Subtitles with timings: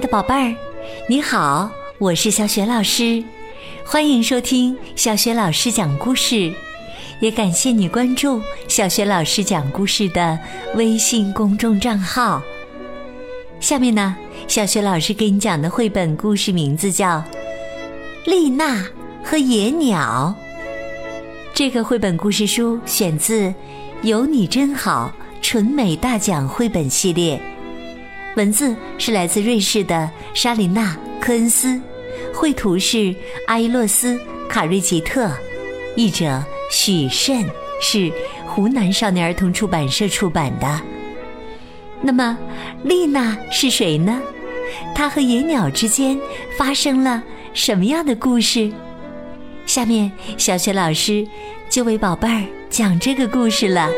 [0.00, 0.56] 的宝贝儿，
[1.08, 3.22] 你好，我是小雪老师，
[3.84, 6.50] 欢迎收听小雪老师讲故事，
[7.20, 10.38] 也感谢你关注小雪老师讲故事的
[10.74, 12.42] 微信公众账号。
[13.60, 14.16] 下面呢，
[14.48, 17.18] 小雪老师给你讲的绘本故事名字叫
[18.24, 18.82] 《丽娜
[19.22, 20.34] 和野鸟》。
[21.52, 23.48] 这个绘本故事书选自
[24.00, 25.12] 《有你真好》
[25.42, 27.38] 纯美大奖绘本系列。
[28.36, 31.80] 文字是来自瑞士的莎琳娜·科恩斯，
[32.32, 33.14] 绘图是
[33.48, 34.14] 阿伊洛斯·
[34.48, 35.30] 卡瑞吉特，
[35.96, 37.44] 译者许慎，
[37.82, 38.10] 是
[38.46, 40.80] 湖南少年儿童出版社出版的。
[42.00, 42.38] 那么，
[42.84, 44.22] 丽娜是谁呢？
[44.94, 46.18] 她和野鸟之间
[46.56, 48.70] 发生了什么样的故事？
[49.66, 51.26] 下面，小雪老师
[51.68, 53.90] 就为宝贝儿讲这个故事了。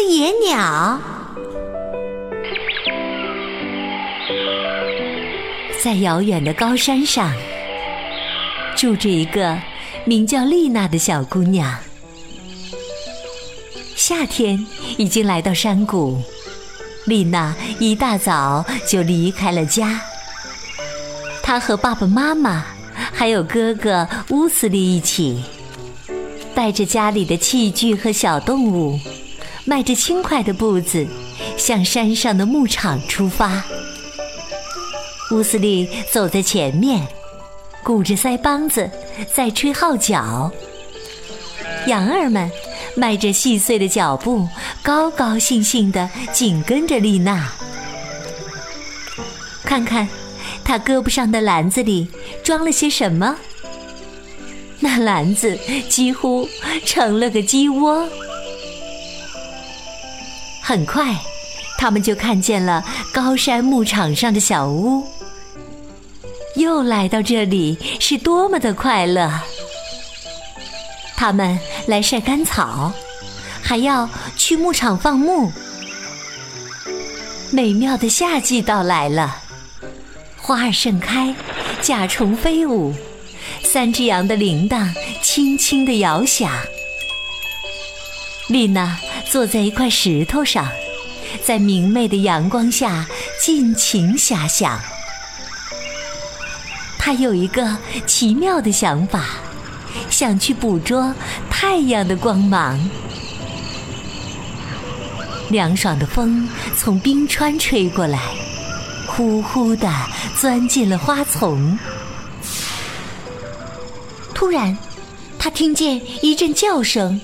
[0.00, 0.98] 野鸟
[5.82, 7.32] 在遥远的高山上
[8.76, 9.58] 住着一个
[10.04, 11.78] 名叫丽娜的小姑娘。
[13.94, 16.20] 夏天已经来到山谷，
[17.06, 20.00] 丽娜一大早就离开了家。
[21.42, 22.64] 她和爸爸妈妈
[23.12, 25.42] 还有哥哥乌斯利一起。
[26.52, 28.98] 带着家里的器具和小动物，
[29.64, 31.06] 迈着轻快的步子，
[31.56, 33.62] 向山上的牧场出发。
[35.30, 37.06] 乌斯利走在前面，
[37.84, 38.90] 鼓着腮帮子
[39.34, 40.50] 在吹号角。
[41.86, 42.50] 羊儿们
[42.96, 44.48] 迈着细碎的脚步，
[44.82, 47.52] 高高兴兴地紧跟着丽娜。
[49.64, 50.08] 看看，
[50.64, 52.08] 她胳膊上的篮子里
[52.42, 53.36] 装了些什么？
[54.80, 55.56] 那篮子
[55.88, 56.48] 几乎
[56.84, 58.08] 成了个鸡窝。
[60.70, 61.16] 很快，
[61.78, 65.04] 他们就看见了高山牧场上的小屋。
[66.54, 69.28] 又来到这里，是多么的快乐！
[71.16, 72.92] 他们来晒干草，
[73.60, 75.50] 还要去牧场放牧。
[77.50, 79.38] 美妙的夏季到来了，
[80.36, 81.34] 花儿盛开，
[81.82, 82.94] 甲虫飞舞。
[83.64, 84.88] 三只羊的铃铛
[85.20, 86.48] 轻轻地摇响。
[88.50, 88.98] 丽娜
[89.30, 90.68] 坐在一块石头上，
[91.44, 93.06] 在明媚的阳光下
[93.40, 94.80] 尽情遐想。
[96.98, 97.78] 她有一个
[98.08, 99.24] 奇妙的想法，
[100.10, 101.14] 想去捕捉
[101.48, 102.76] 太阳的光芒。
[105.48, 108.18] 凉爽的风从冰川吹过来，
[109.06, 109.88] 呼呼地
[110.36, 111.78] 钻进了花丛。
[114.34, 114.76] 突然，
[115.38, 117.20] 他听见一阵叫声，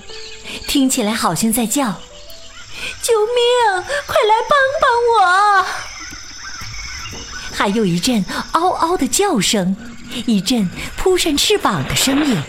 [0.76, 1.84] 听起来好像在叫
[3.00, 3.82] ：“救命！
[4.06, 5.66] 快来帮帮我！”
[7.56, 8.22] 还有一阵
[8.52, 9.74] 嗷嗷的叫声，
[10.26, 12.42] 一阵扑扇翅膀的声音。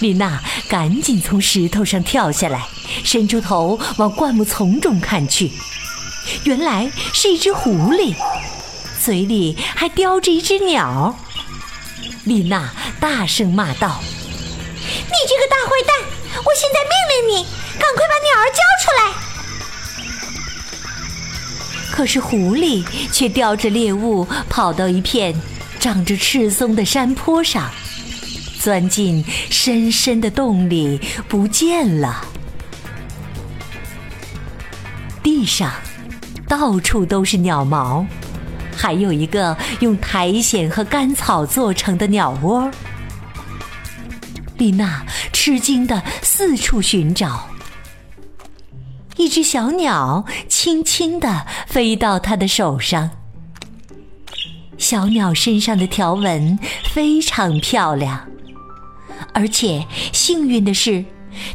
[0.00, 2.66] 丽娜赶紧从石头上跳下来，
[3.02, 5.52] 伸出头往灌木丛中看去，
[6.44, 8.14] 原来是一只狐狸，
[9.02, 11.18] 嘴里还叼着一只鸟。
[12.24, 14.02] 丽娜大声骂道
[14.84, 16.09] ：“你这个大坏蛋！
[16.44, 17.46] 我现在命令你，
[17.78, 19.02] 赶快把鸟儿交出来！”
[21.92, 25.34] 可是狐狸却叼着猎物跑到一片
[25.78, 27.70] 长着赤松的山坡上，
[28.58, 32.24] 钻进深深的洞里不见了。
[35.22, 35.72] 地上
[36.48, 38.06] 到处都是鸟毛。
[38.76, 42.70] 还有一个用苔藓和干草做成的鸟窝。
[44.56, 45.04] 丽娜
[45.42, 47.48] 吃惊的四处寻找，
[49.16, 53.08] 一只小鸟轻轻地飞到他的手上。
[54.76, 56.58] 小鸟身上的条纹
[56.92, 58.28] 非常漂亮，
[59.32, 61.06] 而且幸运的是，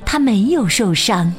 [0.04, 1.31] 它没有受伤。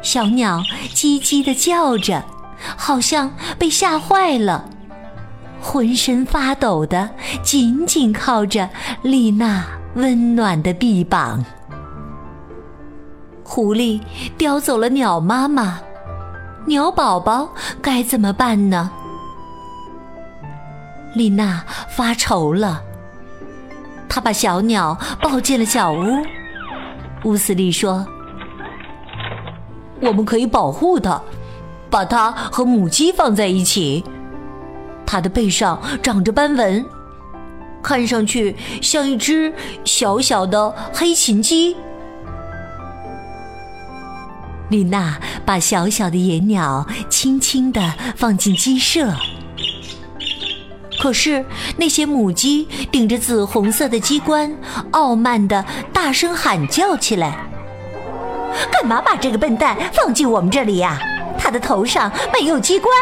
[0.00, 0.62] 小鸟
[0.94, 2.24] 叽叽地叫着。
[2.74, 4.70] 好像被吓坏了，
[5.60, 7.10] 浑身发抖的
[7.42, 8.70] 紧紧靠着
[9.02, 11.44] 丽娜温暖的臂膀。
[13.42, 14.00] 狐狸
[14.38, 15.80] 叼走了鸟妈妈，
[16.66, 17.48] 鸟宝宝
[17.82, 18.90] 该怎么办呢？
[21.14, 22.82] 丽娜发愁了，
[24.08, 26.04] 她把小鸟抱进了小屋。
[27.24, 28.06] 乌斯利说
[30.00, 31.20] ：“我们可以保护它。”
[31.90, 34.04] 把它和母鸡放在一起，
[35.04, 36.86] 它的背上长着斑纹，
[37.82, 39.52] 看上去像一只
[39.84, 41.76] 小小的黑琴鸡。
[44.68, 49.16] 丽娜把小小的野鸟轻轻地放进鸡舍，
[51.00, 51.44] 可是
[51.76, 54.56] 那些母鸡顶着紫红色的鸡冠，
[54.92, 57.36] 傲慢地大声喊叫起来
[58.70, 61.00] ：“干嘛把这个笨蛋放进我们这里呀？
[61.36, 62.92] 他的头上没有鸡冠！”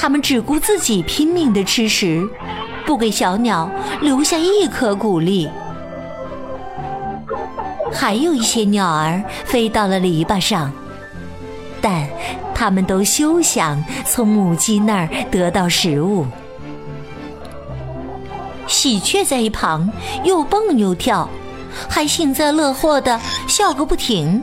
[0.00, 2.26] 他们只顾自己拼命地吃食，
[2.86, 3.70] 不给小鸟
[4.00, 5.46] 留下一颗谷粒。
[7.92, 10.72] 还有一些鸟儿飞到了篱笆上，
[11.82, 12.08] 但
[12.54, 16.26] 它们都休想从母鸡那儿得到食物。
[18.66, 19.90] 喜鹊在一旁
[20.24, 21.28] 又蹦又跳，
[21.90, 24.42] 还幸灾乐祸地笑个不停。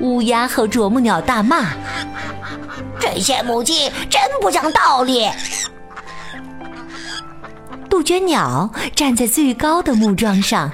[0.00, 1.72] 乌鸦和啄木鸟大骂
[3.00, 5.28] ：“这些母鸡真不讲道理！”
[7.88, 10.70] 杜鹃鸟站在最高的木桩上。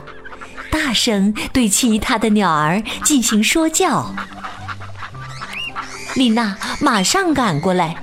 [0.71, 4.12] 大声对其他的鸟儿进行说教。
[6.17, 7.97] 丽娜马上赶过来，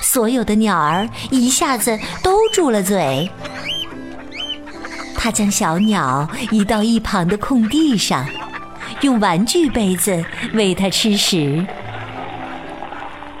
[0.00, 3.30] 所有的鸟儿一下子都住了嘴。
[5.14, 8.26] 她将小鸟移到一旁的空地上，
[9.02, 10.24] 用玩具杯子
[10.54, 11.66] 喂它吃食。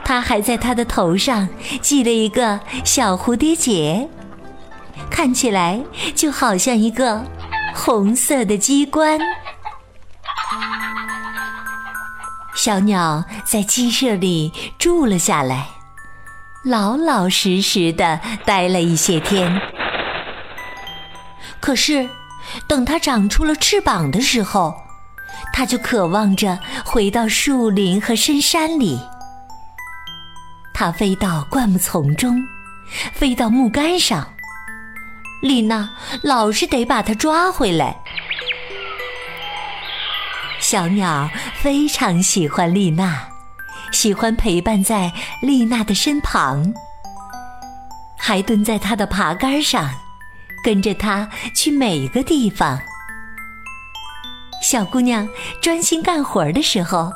[0.06, 1.48] 他还在它的头上
[1.82, 4.08] 系了一个小蝴蝶结，
[5.10, 5.82] 看起来
[6.14, 7.24] 就好像一个。
[7.74, 9.18] 红色的鸡冠，
[12.54, 15.66] 小鸟在鸡舍里住了下来，
[16.64, 19.60] 老老实实的待了一些天。
[21.60, 22.08] 可是，
[22.66, 24.74] 等它长出了翅膀的时候，
[25.52, 28.98] 它就渴望着回到树林和深山里。
[30.78, 32.46] 它飞到灌木丛中，
[33.14, 34.34] 飞到木杆上。
[35.40, 35.88] 丽娜
[36.22, 37.96] 老是得把它抓回来。
[40.60, 43.26] 小鸟非常喜欢丽娜，
[43.90, 46.74] 喜欢陪伴在丽娜的身旁，
[48.18, 49.88] 还蹲在她的爬杆上，
[50.62, 52.78] 跟着她去每个地方。
[54.60, 55.26] 小姑娘
[55.62, 57.10] 专心干活的时候，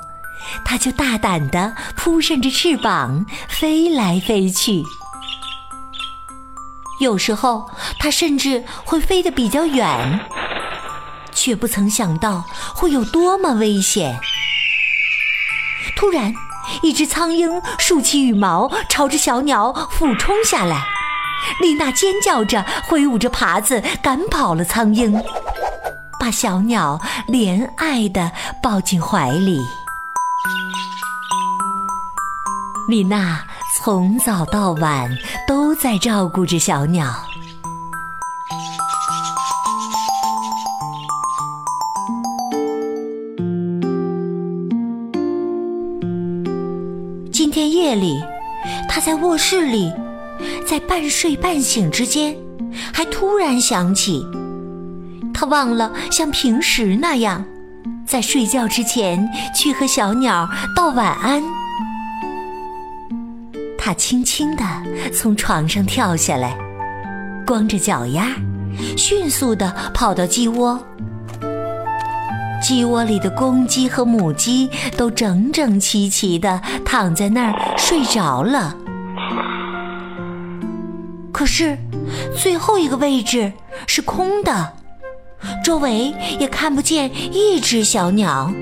[0.65, 4.83] 它就大胆地扑扇着翅膀飞来飞去。
[7.01, 10.21] 有时候，它甚至会飞得比较远，
[11.33, 12.45] 却不曾想到
[12.75, 14.19] 会有多么危险。
[15.97, 16.35] 突然，
[16.83, 20.85] 一只苍蝇竖起羽毛，朝着小鸟俯冲下来。
[21.61, 25.25] 丽娜尖叫着，挥舞着耙子赶跑了苍蝇，
[26.19, 28.31] 把小鸟怜爱地
[28.63, 29.59] 抱进怀里。
[32.91, 33.41] 丽娜。
[33.73, 35.09] 从早到晚
[35.47, 37.07] 都在照顾着小鸟。
[47.33, 48.21] 今天夜里，
[48.89, 49.91] 他在卧室里，
[50.67, 52.37] 在半睡半醒之间，
[52.93, 54.27] 还突然想起，
[55.33, 57.45] 他忘了像平时那样，
[58.05, 60.47] 在睡觉之前去和小鸟
[60.77, 61.60] 道晚安。
[63.91, 64.65] 他轻轻地
[65.13, 66.57] 从床上跳下来，
[67.45, 68.29] 光着脚丫，
[68.97, 70.81] 迅速地跑到鸡窝。
[72.63, 78.77] 鸡窝里的公鸡和母鸡都整整齐齐地躺在那儿睡着了。
[81.33, 81.77] 可是，
[82.41, 83.53] 最后一个位置
[83.89, 84.73] 是空的，
[85.65, 88.53] 周围也看不见一只小鸟。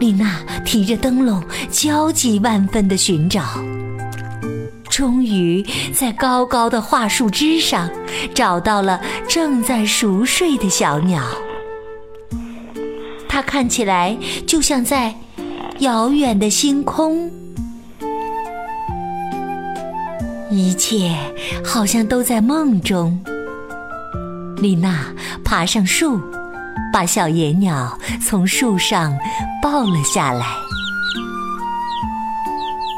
[0.00, 3.42] 丽娜提着灯笼，焦急万分地寻找，
[4.88, 7.88] 终于在高高的桦树枝上
[8.34, 11.22] 找到了正在熟睡的小鸟。
[13.28, 14.16] 它看起来
[14.46, 15.14] 就像在
[15.80, 17.30] 遥远的星空，
[20.50, 21.14] 一切
[21.62, 23.22] 好像都在梦中。
[24.56, 25.04] 丽娜
[25.44, 26.18] 爬上树。
[26.92, 29.16] 把小野鸟从树上
[29.62, 30.46] 抱了下来，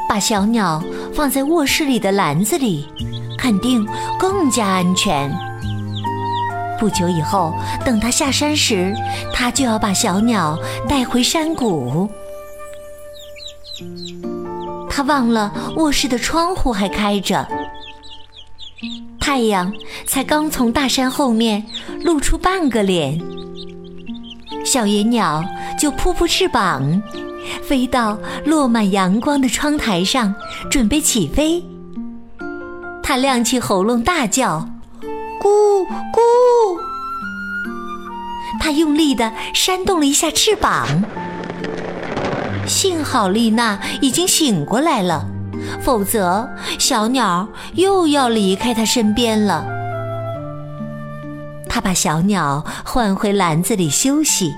[0.09, 2.87] 把小鸟放在卧室里的篮子里，
[3.37, 3.87] 肯定
[4.17, 5.31] 更加安全。
[6.79, 7.53] 不久以后，
[7.85, 8.93] 等他下山时，
[9.33, 10.57] 他就要把小鸟
[10.89, 12.09] 带回山谷。
[14.89, 17.47] 他忘了卧室的窗户还开着，
[19.25, 19.71] 太阳
[20.05, 21.63] 才刚从大山后面
[22.01, 23.17] 露出半个脸。
[24.65, 25.41] 小野鸟
[25.79, 27.01] 就扑扑翅膀，
[27.61, 30.35] 飞到落满阳光的窗台上，
[30.69, 31.63] 准备起飞。
[33.01, 34.67] 它亮起喉咙大叫
[35.39, 36.77] ：“咕咕！”
[38.59, 40.85] 他用力地扇动了一下翅膀。
[42.67, 45.25] 幸好丽娜已经醒过来了，
[45.81, 46.49] 否则
[46.79, 49.65] 小鸟又要离开他身边了。
[51.67, 54.51] 他把小鸟换回篮子里休息，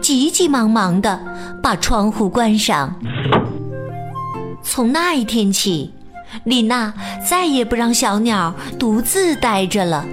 [0.00, 1.18] 急急忙忙地
[1.62, 2.94] 把窗户关上。
[4.62, 5.92] 从那一天起，
[6.44, 6.92] 丽娜
[7.28, 10.06] 再也不让小鸟独自待着了。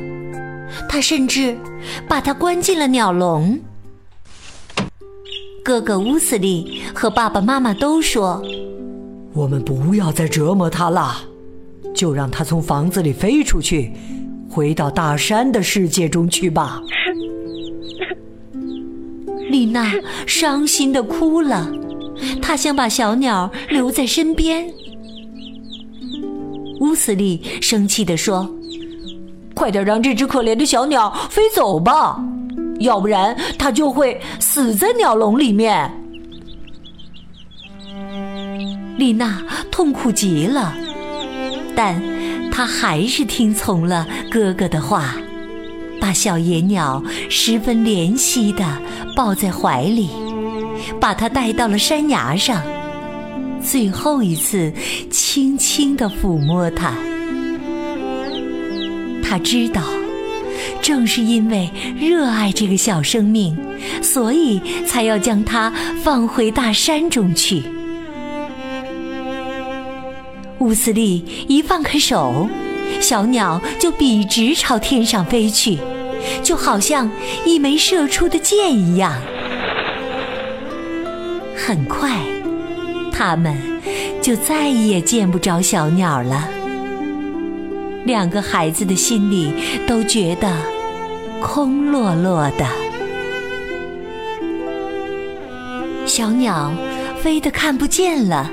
[0.87, 1.57] 她甚至
[2.07, 3.59] 把它关进了鸟笼。
[5.63, 8.41] 哥哥乌斯利和爸爸妈妈都说
[9.39, 11.15] ：“我们不要再折磨它了，
[11.95, 13.93] 就让它从房子里飞出去，
[14.49, 16.81] 回到大山的世界中去吧。
[19.49, 19.93] ”丽娜
[20.27, 21.71] 伤心的哭了，
[22.41, 24.69] 她想把小鸟留在身边。
[26.81, 28.53] 乌斯利生气的说
[29.55, 32.21] ：“快点让这只可怜的小鸟飞走吧！”
[32.81, 35.89] 要不然，它就会死在鸟笼里面。
[38.99, 39.41] 丽娜
[39.71, 40.75] 痛苦极了，
[41.73, 42.01] 但
[42.51, 45.15] 她还是听从了哥哥的话，
[46.01, 48.65] 把小野鸟十分怜惜的
[49.15, 50.09] 抱在怀里，
[50.99, 52.61] 把它带到了山崖上，
[53.63, 54.73] 最后一次
[55.09, 56.93] 轻轻的抚摸它。
[59.23, 59.81] 他知道。
[60.81, 63.55] 正是因为热爱这个小生命，
[64.01, 65.71] 所以才要将它
[66.03, 67.63] 放回大山中去。
[70.59, 72.47] 乌斯利一放开手，
[72.99, 75.77] 小鸟就笔直朝天上飞去，
[76.43, 77.09] 就好像
[77.45, 79.13] 一枚射出的箭一样。
[81.55, 82.19] 很快，
[83.11, 83.55] 他们
[84.21, 86.49] 就再也见不着小鸟了。
[88.05, 89.53] 两个孩子的心里
[89.85, 90.51] 都觉得
[91.41, 92.65] 空落落的。
[96.05, 96.73] 小鸟
[97.21, 98.49] 飞得看不见了，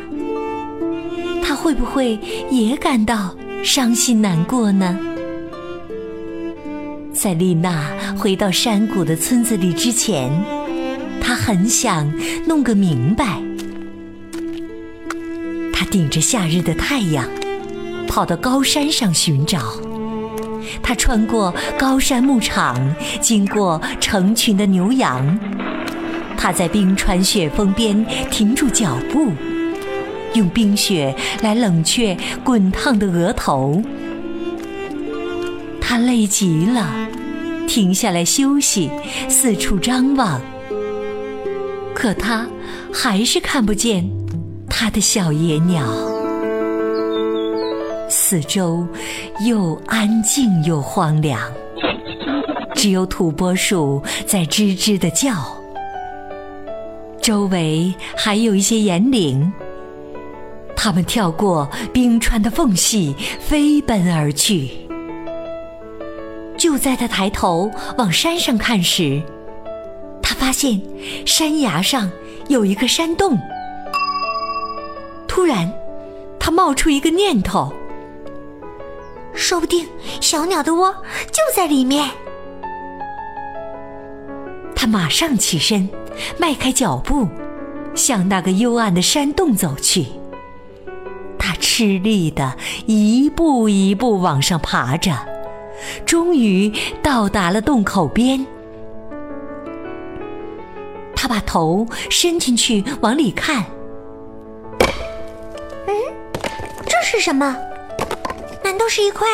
[1.67, 2.17] 会不会
[2.49, 4.97] 也感到伤心难过呢？
[7.13, 10.31] 在丽娜回到山谷的村子里之前，
[11.21, 12.09] 她很想
[12.47, 13.43] 弄个明白。
[15.73, 17.29] 她顶着夏日的太阳。
[18.07, 19.59] 跑到高山上寻找，
[20.81, 22.77] 她穿过高山牧场，
[23.21, 25.37] 经过成群的牛羊。
[26.37, 29.33] 她在冰川雪峰边停住脚步，
[30.37, 33.83] 用冰雪来冷却滚烫的额头。
[35.81, 37.09] 他累极了，
[37.66, 38.90] 停下来休息，
[39.28, 40.40] 四处张望。
[41.95, 42.47] 可他
[42.93, 44.09] 还是看不见
[44.69, 45.87] 他的小野鸟。
[48.09, 48.87] 四周
[49.47, 51.40] 又安静又荒凉，
[52.75, 55.33] 只有土拨鼠在吱吱的叫。
[57.21, 59.52] 周围还有一些岩岭，
[60.87, 64.71] 它们跳过冰川的缝隙，飞奔而去。
[66.57, 69.21] 就在他抬头往山上看时，
[70.23, 70.81] 他发现
[71.26, 72.09] 山崖上
[72.47, 73.37] 有一个山洞。
[75.26, 75.75] 突然，
[76.38, 77.75] 他冒出一个念头。
[79.35, 79.85] 说不定
[80.21, 80.95] 小鸟的窝
[81.33, 82.09] 就在里面。
[84.76, 85.90] 他马上起身，
[86.38, 87.26] 迈开脚步，
[87.97, 90.07] 向那个幽暗的山洞走去。
[91.47, 95.17] 他吃力的一步一步往上爬着，
[96.05, 96.73] 终于
[97.05, 98.45] 到达了洞口边。
[101.15, 103.65] 他把头伸进去往里看，
[105.87, 105.95] 嗯，
[106.85, 107.57] 这是什么？
[108.65, 109.29] 难道是一块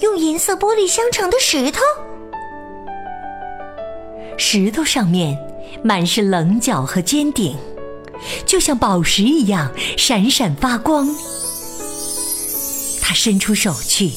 [0.00, 1.80] 用银色玻璃镶成的石头？
[4.36, 5.38] 石头上面
[5.82, 7.56] 满是棱角和尖顶，
[8.44, 11.08] 就像宝石一样闪闪发光。
[13.08, 14.10] 他伸出手去，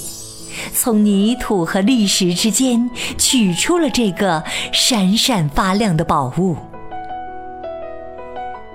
[0.73, 4.43] 从泥土和砾石之间取出了这个
[4.73, 6.57] 闪闪发亮的宝物。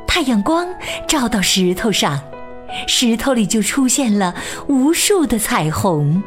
[0.06, 0.68] 太阳光
[1.08, 2.20] 照到石头上。
[2.86, 4.34] 石头里就出现了
[4.68, 6.22] 无数的彩虹。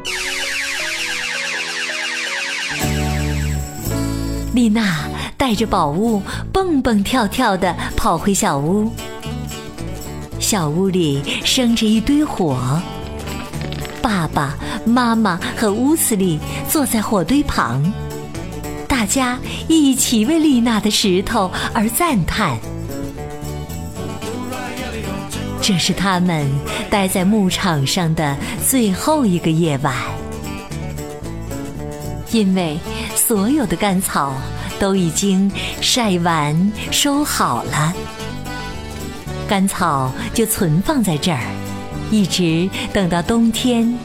[4.54, 6.22] 丽娜带着宝物
[6.54, 8.92] 蹦蹦跳跳地跑回小屋。
[10.40, 12.82] 小屋里生着一堆火，
[14.08, 17.84] 爸爸妈妈和乌斯利坐在火堆旁，
[18.88, 19.38] 大家
[19.68, 22.58] 一起为丽娜的石头而赞叹。
[25.62, 26.50] 这是他们
[26.90, 29.94] 待在牧场上的最后一个夜晚，
[32.32, 32.80] 因为
[33.14, 34.34] 所有的干草
[34.80, 37.94] 都已经晒完收好了，
[39.50, 41.42] 干草就存放在这儿，
[42.12, 43.98] 一直等到冬天。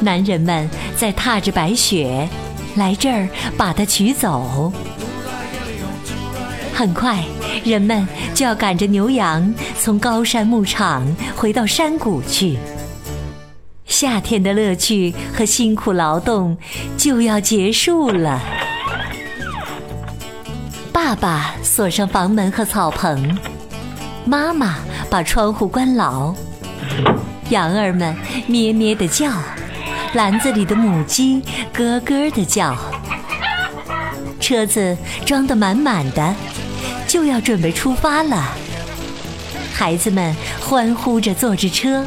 [0.00, 2.28] 男人们在踏着白雪
[2.76, 4.72] 来这儿把它取走。
[6.72, 7.22] 很快，
[7.62, 12.58] 人们就要赶着牛羊从高山牧场回到山谷去。
[13.84, 16.56] 夏天的乐趣和辛苦劳动
[16.96, 18.40] 就要结束了。
[20.92, 23.38] 爸爸锁上房门和草棚，
[24.24, 24.76] 妈妈
[25.10, 26.34] 把窗户关牢，
[27.50, 28.16] 羊儿们
[28.46, 29.30] 咩咩地叫，
[30.14, 31.42] 篮子里的母鸡
[31.72, 32.76] 咯咯地叫，
[34.40, 36.34] 车子装得满满的。
[37.06, 38.54] 就要准备出发了，
[39.74, 42.06] 孩子们欢呼着坐着车，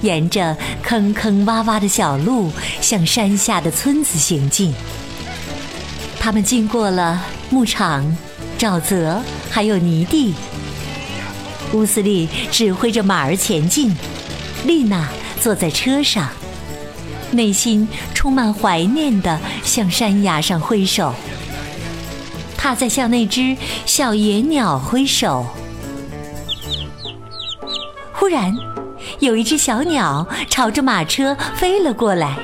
[0.00, 4.72] 沿着坑坑洼洼的小路向山下的村子行进。
[6.18, 8.16] 他们经过了牧场、
[8.58, 10.34] 沼泽，还有泥地。
[11.74, 13.94] 乌斯利指挥着马儿前进，
[14.64, 15.08] 丽娜
[15.40, 16.28] 坐在车上，
[17.30, 21.14] 内心充满怀念地向山崖上挥手。
[22.56, 25.46] 她在向那只小野鸟挥手。
[28.12, 28.54] 忽然，
[29.20, 32.36] 有一只小鸟朝着马车飞了过来，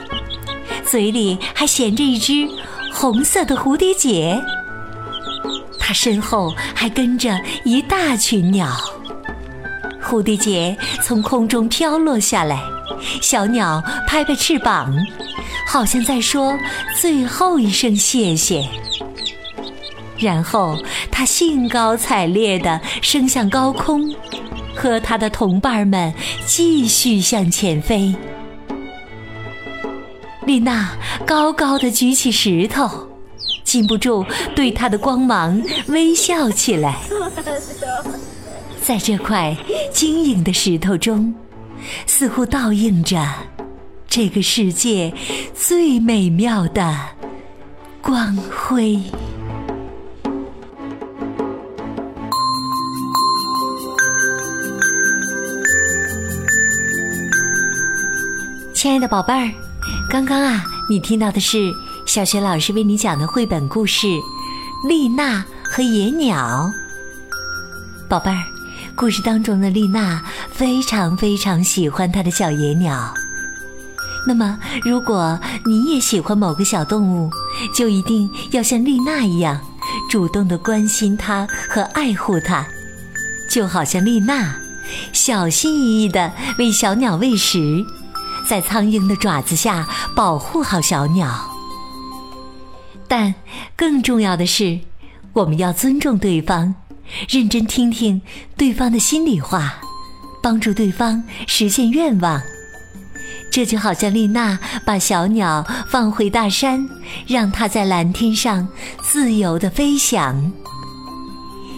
[0.87, 2.49] 嘴里还衔着一只
[2.93, 4.41] 红色的蝴蝶结。
[5.79, 8.94] 它身后还跟着一大群鸟。
[10.05, 12.61] 蝴蝶结从空中飘落下来，
[13.21, 14.95] 小鸟拍拍翅膀，
[15.67, 16.57] 好像在说
[17.01, 18.69] 最后一声谢谢。
[20.19, 20.79] 然后，
[21.11, 24.15] 它兴高采烈地升向高空，
[24.75, 26.15] 和他的同伴们
[26.47, 28.15] 继续向前飞。
[30.47, 30.93] 丽娜
[31.27, 33.09] 高高的举起石头，
[33.65, 36.99] 禁不住对它的光芒微笑起来。
[38.85, 39.57] 在这块
[39.91, 41.35] 晶莹的石头中，
[42.07, 43.19] 似乎倒映着
[44.07, 45.15] 这个世界
[45.55, 46.95] 最美妙的
[48.03, 49.01] 光辉。
[58.75, 59.51] 亲爱的宝贝儿，
[60.11, 61.73] 刚刚啊，你听到的是
[62.05, 64.07] 小学老师为你讲的绘本故事
[64.87, 66.71] 《丽娜和野鸟》。
[68.11, 68.45] 宝贝儿，
[68.97, 73.13] 故事当中的丽娜非常非常喜欢她的小野鸟。
[74.27, 77.31] 那么，如果你也喜欢某个小动物，
[77.75, 79.61] 就一定要像丽娜一样，
[80.09, 82.65] 主动的关心它和爱护它，
[83.51, 84.55] 就好像丽娜，
[85.13, 87.85] 小心翼翼的为小鸟喂食。
[88.47, 91.51] 在苍鹰的爪子下保护好小鸟，
[93.09, 93.35] 但
[93.75, 94.79] 更重要的是，
[95.33, 96.75] 我们要尊重对方，
[97.29, 98.21] 认真听听
[98.57, 99.75] 对方的心里话，
[100.43, 102.41] 帮助对方实现愿望。
[103.51, 106.89] 这就好像丽娜把小鸟放回大山，
[107.27, 108.67] 让它在蓝天上
[109.03, 110.53] 自由的飞翔。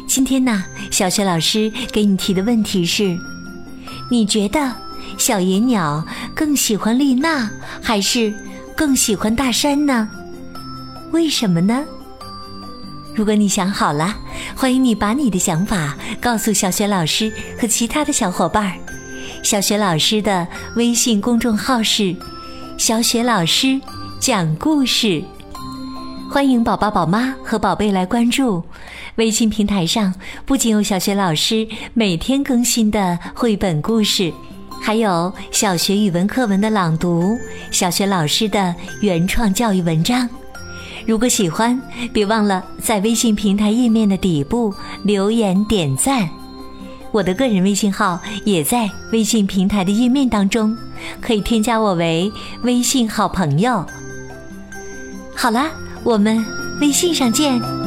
[0.09, 3.17] 今天呢，小雪老师给你提的问题是：
[4.11, 4.75] 你觉得？
[5.19, 7.49] 小野鸟更喜欢丽娜，
[7.81, 8.35] 还是
[8.77, 10.09] 更喜欢大山呢？
[11.13, 11.85] 为什么呢？
[13.17, 14.15] 如果你想好了，
[14.55, 18.75] 欢迎你把你的想法告诉小雪老师和其他的小伙伴儿。
[19.43, 22.15] 小雪老师的微信公众号是
[22.77, 23.81] “小雪老师
[24.21, 25.25] 讲故事”，
[26.31, 28.63] 欢迎宝宝、宝妈和宝贝来关注。
[29.15, 34.31] 微信平台上不仅有小雪老师每天更新的绘本故事。
[34.79, 37.35] 还有小学语文课文的朗读，
[37.71, 40.29] 小学老师的原创教育文章。
[41.07, 41.81] 如果喜欢，
[42.13, 46.29] 别忘了在微信平台页面的底部留言点赞。
[47.13, 50.77] 我的个人微信号也在微信平台的页面当中，
[51.21, 52.31] 可以添加我为
[52.63, 53.87] 微信好朋友。
[55.35, 55.71] 好啦，
[56.03, 56.45] 我们
[56.81, 57.86] 微信上见。